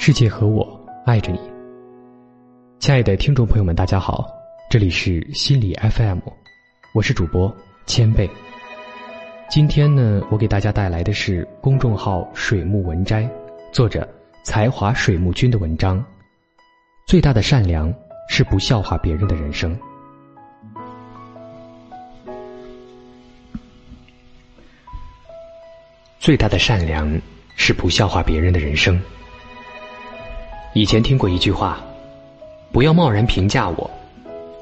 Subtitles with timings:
[0.00, 0.64] 世界和我
[1.04, 1.40] 爱着你，
[2.78, 4.24] 亲爱的听众朋友们，大家好，
[4.70, 6.20] 这里是心理 FM，
[6.94, 7.52] 我是主播
[7.84, 8.30] 千贝。
[9.50, 13.28] 今天呢，我给大家带来的是公众号水木文摘
[13.72, 14.08] 作者
[14.44, 16.02] 才华水木君的文章。
[17.04, 17.92] 最大的善良
[18.28, 19.76] 是不笑话别人的人生。
[26.20, 27.20] 最大的善良
[27.56, 28.98] 是不笑话别人的人生。
[30.74, 31.82] 以前听过一句话
[32.70, 33.90] ：“不要贸然评价我，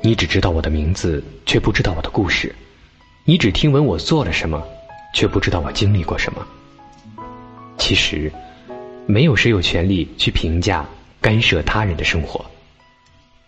[0.01, 2.49] 你只知道我的名字，却不知道我的故事；
[3.25, 4.63] 你只听闻我做了什么，
[5.13, 6.47] 却不知道我经历过什么。”
[7.77, 8.33] 其实，
[9.05, 10.87] 没有谁有权利去评价、
[11.21, 12.45] 干涉他人的生活。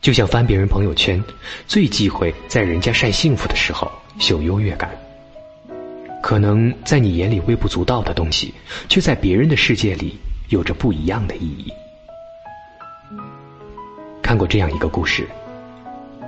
[0.00, 1.22] 就像翻别人朋友圈，
[1.66, 4.90] 最忌讳在人家晒幸福的时候秀优越感。
[6.22, 8.52] 可能在你眼里微不足道的东西，
[8.88, 10.18] 却在别人的世界里
[10.48, 11.72] 有着不一样的意义。
[14.28, 15.26] 看过这样一个故事，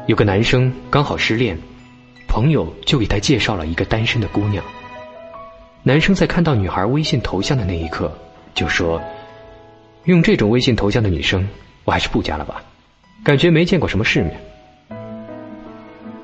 [0.06, 1.54] 有个男生刚好失恋，
[2.26, 4.64] 朋友就给他介绍了一个单身的姑娘。
[5.82, 8.10] 男生在看到女孩微信头像的那一刻，
[8.54, 8.98] 就说
[10.08, 11.46] ：“用这种微信头像的女生，
[11.84, 12.62] 我还是不加了吧，
[13.22, 14.34] 感觉没见过什么世面。”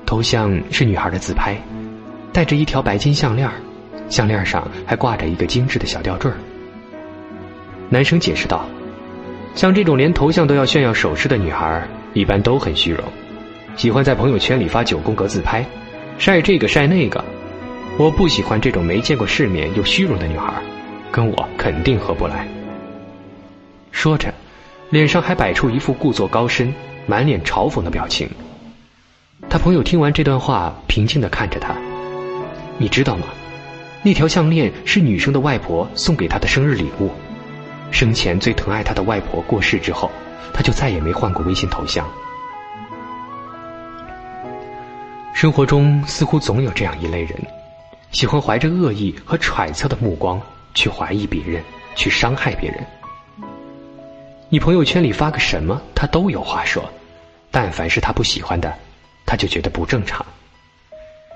[0.03, 1.55] 头像是女孩的自拍，
[2.33, 3.47] 戴着一条白金项链，
[4.09, 6.31] 项链上还挂着一个精致的小吊坠
[7.87, 8.67] 男生解释道。
[9.57, 13.03] 像这种连头像都要炫耀首饰的女孩，一般都很虚荣，
[13.75, 15.65] 喜欢在朋友圈里发九宫格自拍，
[16.19, 17.25] 晒这个晒那个。
[17.97, 20.53] 我不喜欢这种没见过世面又虚荣的女孩，
[21.11, 22.47] 跟我肯定合不来。
[23.91, 24.31] 说着，
[24.91, 26.71] 脸上还摆出一副故作高深、
[27.07, 28.29] 满脸嘲讽的表情。
[29.49, 31.75] 他朋友听完这段话，平静的看着他
[32.77, 33.25] ：“你知道吗？
[34.03, 37.09] 那条项链是女生的外婆送给她的生日礼物。”
[37.91, 40.11] 生前最疼爱他的外婆过世之后，
[40.53, 42.07] 他就再也没换过微信头像。
[45.33, 47.35] 生活中似乎总有这样一类人，
[48.11, 50.41] 喜欢怀着恶意和揣测的目光
[50.73, 51.63] 去怀疑别人，
[51.95, 52.83] 去伤害别人。
[54.49, 56.81] 你朋友圈里发个什么，他都有话说；
[57.51, 58.73] 但凡是他不喜欢的，
[59.25, 60.25] 他就觉得不正常。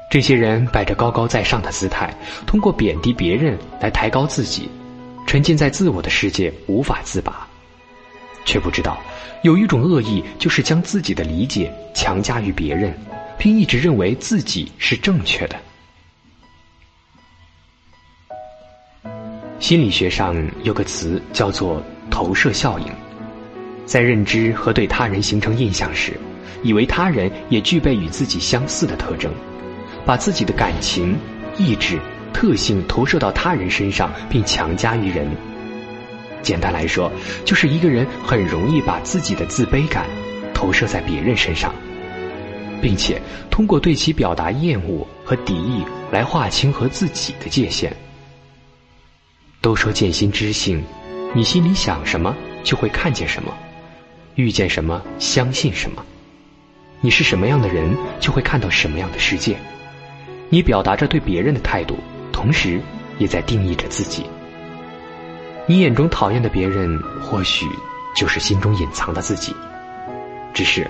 [0.09, 2.13] 这些人摆着高高在上的姿态，
[2.45, 4.69] 通过贬低别人来抬高自己。
[5.25, 7.47] 沉浸在自我的世界无法自拔，
[8.43, 9.01] 却不知道
[9.43, 12.93] 有一种恶意，就是将自己的理解强加于别人，
[13.37, 15.55] 并一直认为自己是正确的。
[19.59, 22.87] 心理学上有个词叫做投射效应，
[23.85, 26.19] 在认知和对他人形成印象时，
[26.61, 29.31] 以为他人也具备与自己相似的特征，
[30.05, 31.15] 把自己的感情、
[31.57, 31.99] 意志。
[32.33, 35.29] 特性投射到他人身上，并强加于人。
[36.41, 37.11] 简单来说，
[37.45, 40.07] 就是一个人很容易把自己的自卑感
[40.53, 41.73] 投射在别人身上，
[42.81, 47.95] 并且通过对其表达厌恶和敌意来划清和自己的界限。
[49.61, 50.83] 都说见心知性，
[51.35, 53.53] 你心里想什么就会看见什么，
[54.33, 56.03] 遇见什么相信什么，
[57.01, 59.55] 你是什么样的人就会看到什么样的世界。
[60.49, 61.95] 你表达着对别人的态度。
[62.31, 62.81] 同时，
[63.17, 64.25] 也在定义着自己。
[65.67, 67.65] 你眼中讨厌的别人，或许
[68.15, 69.55] 就是心中隐藏的自己。
[70.53, 70.89] 只是，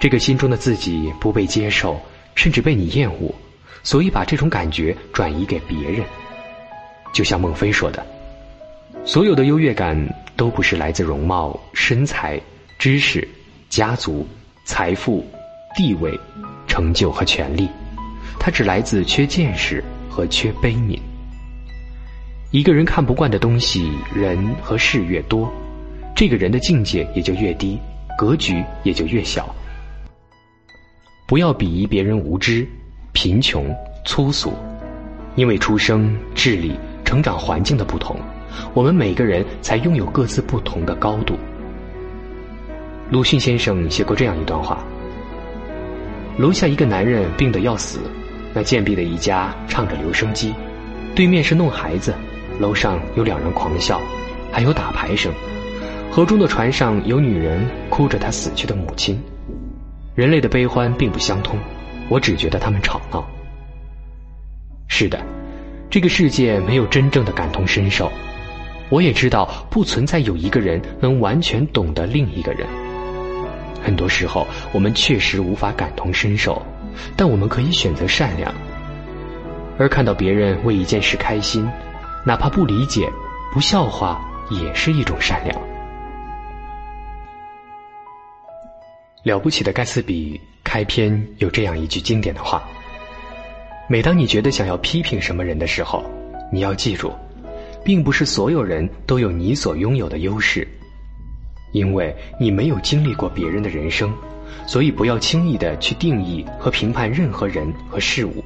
[0.00, 2.00] 这个心中的自己不被接受，
[2.34, 3.32] 甚至被你厌恶，
[3.82, 6.04] 所以把这种感觉转移给别人。
[7.12, 8.04] 就像孟非说的
[9.04, 9.96] ：“所有的优越感
[10.36, 12.40] 都不是来自容貌、身材、
[12.78, 13.28] 知识、
[13.68, 14.26] 家族、
[14.64, 15.24] 财富、
[15.76, 16.18] 地位、
[16.66, 17.68] 成就和权利，
[18.38, 20.98] 它只来自缺见识。”和缺悲悯。
[22.50, 25.50] 一个人看不惯的东西、人和事越多，
[26.16, 27.78] 这个人的境界也就越低，
[28.18, 29.54] 格局也就越小。
[31.28, 32.66] 不要鄙夷别人无知、
[33.12, 33.72] 贫穷、
[34.04, 34.52] 粗俗，
[35.36, 36.72] 因为出生、智力、
[37.04, 38.16] 成长环境的不同，
[38.74, 41.38] 我们每个人才拥有各自不同的高度。
[43.10, 44.84] 鲁迅先生写过这样一段话：
[46.36, 48.00] 楼下一个男人病得要死。
[48.52, 50.54] 那贱婢的一家唱着留声机，
[51.14, 52.14] 对面是弄孩子，
[52.58, 54.00] 楼上有两人狂笑，
[54.50, 55.32] 还有打牌声。
[56.10, 59.20] 河中的船上有女人哭着她死去的母亲。
[60.16, 61.58] 人类的悲欢并不相通，
[62.08, 63.24] 我只觉得他们吵闹。
[64.88, 65.20] 是的，
[65.88, 68.10] 这个世界没有真正的感同身受。
[68.88, 72.66] 我也知道不存在有一个人能完全懂得另一个人。
[73.80, 76.60] 很多时候，我们确实无法感同身受。
[77.16, 78.52] 但我们可以选择善良。
[79.78, 81.66] 而看到别人为一件事开心
[82.26, 83.10] 哪怕不理解
[83.50, 84.20] 不笑话
[84.50, 85.58] 也是一种善良。
[89.22, 92.62] 了不起的盖茨比开篇有这样一句经典的话
[93.88, 96.04] 每当你觉得想要批评什么人的时候
[96.52, 97.12] 你要记住
[97.82, 100.66] 并不是所有人都有你所拥有的优势
[101.72, 104.12] 因为你没有经历过别人的人生。
[104.66, 108.44] 所以不要轻易的去定义和评判任何人和事物。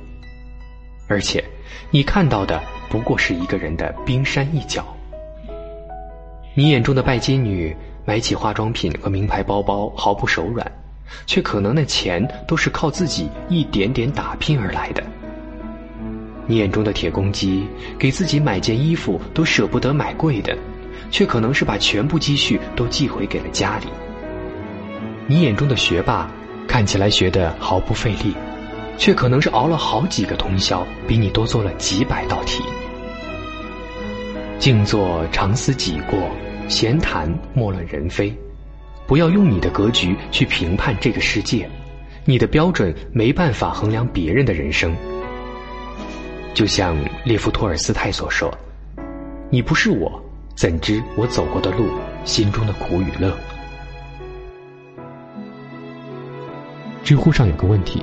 [1.08, 1.42] 而且，
[1.90, 4.84] 你看到的不过是一个人的冰山一角。
[6.54, 7.74] 你眼中的拜金女。
[8.06, 10.70] 买起化妆品和名牌包包毫不手软，
[11.24, 15.02] 却可能那钱都是靠自己一点点打拼而来的。
[16.46, 17.66] 你眼中的铁公鸡
[17.98, 20.54] 给自己买件衣服都舍不得买贵的，
[21.10, 23.86] 却可能是把全部积蓄都寄回给了家里。
[25.26, 26.30] 你眼中的学霸
[26.66, 28.34] 看起来学得毫不费力，
[28.98, 32.62] 却可能是熬了好几个通宵，比你多做了几百道题。
[34.58, 36.18] 静坐常思己过。
[36.66, 38.34] 闲谈莫论人非，
[39.06, 41.68] 不要用你的格局去评判这个世界，
[42.24, 44.96] 你的标准没办法衡量别人的人生。
[46.54, 48.50] 就像列夫·托尔斯泰所说
[49.52, 50.18] ：“你不是我，
[50.56, 51.90] 怎知我走过的路，
[52.24, 53.36] 心中的苦与乐？”
[57.04, 58.02] 知乎上有个问题：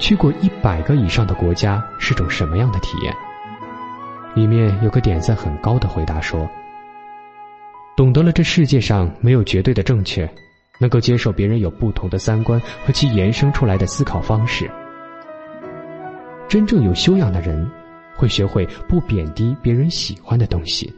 [0.00, 3.14] 去过一百个以上的国家是种什么样的体验？
[4.34, 6.50] 里面有个点赞很高的回答说。
[7.96, 10.28] 懂得了这世界上没有绝对的正确，
[10.80, 14.68] 能够接受别人有不同的三观和其衍生出来的思考方式。
[16.48, 17.70] 真正有修养的人，
[18.16, 20.92] 会学会不贬低别人喜欢的东西。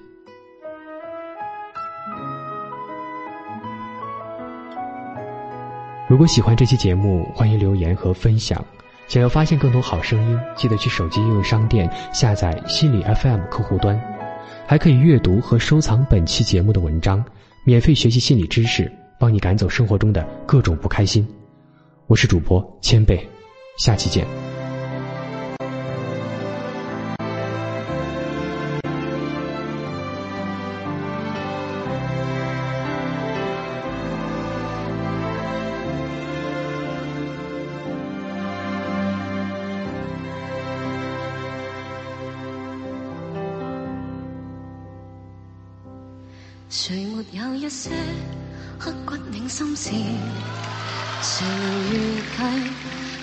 [6.11, 8.61] 如果喜欢这期节目，欢迎留言和分享。
[9.07, 13.97] 想要发现更多好声音，记得去手机应用商店下载心理 FM 客户端。
[14.67, 17.25] 还可以阅读和收藏本期节目的文章，
[17.63, 18.91] 免费学习心理知识，
[19.21, 21.25] 帮你赶走生活中的各种不开心。
[22.09, 23.25] 我是主播千贝，
[23.79, 24.27] 下期见。
[46.73, 47.91] 谁没有一些
[48.79, 49.91] 刻骨铭心事？
[51.21, 52.71] 谁能预计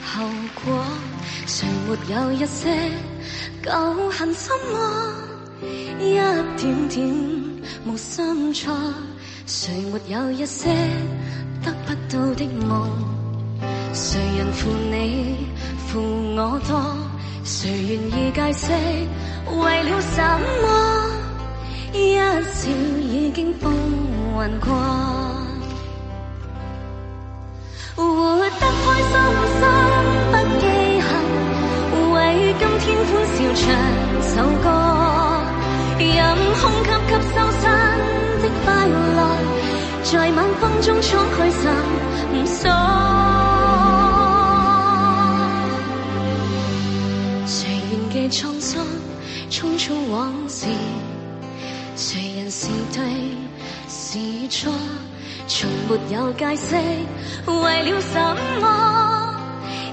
[0.06, 0.84] 后果？
[1.46, 2.92] 谁没有一些
[3.64, 3.72] 旧
[4.10, 4.78] 恨心魔？
[5.98, 6.16] 一
[6.58, 7.08] 点点
[7.86, 8.78] 无心错。
[9.46, 10.68] 谁没有一些
[11.64, 12.92] 得不到的梦？
[13.94, 15.48] 谁人负你
[15.88, 16.02] 负
[16.36, 16.98] 我多？
[17.46, 18.74] 谁愿意解释
[19.56, 20.22] 为了什
[20.62, 20.68] 么？
[21.94, 22.70] 一笑
[23.38, 24.74] 经风云过，
[27.95, 28.04] 活
[28.39, 29.13] 得开心
[29.54, 29.62] 心
[30.31, 30.66] 不记
[31.06, 31.07] 恨，
[32.13, 32.18] 为
[32.57, 33.62] 今天欢笑唱
[34.24, 34.66] 首歌，
[36.00, 36.10] 任
[36.56, 37.63] 空吸吸收新
[38.42, 39.19] 的快乐，
[40.01, 41.07] 在晚风中敞
[41.38, 41.62] 开心
[42.48, 42.57] 锁。
[47.45, 47.56] 谁
[47.92, 48.83] 愿记沧桑，
[49.51, 50.66] 匆匆往事。
[52.50, 53.04] 是对
[53.90, 54.71] 是错，
[55.48, 56.76] 从没有解释，
[57.45, 58.66] 为了什么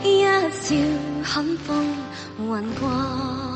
[0.05, 0.76] 一笑
[1.25, 1.85] 很风
[2.38, 3.53] 云过。